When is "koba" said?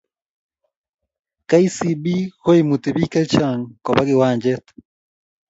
3.83-4.01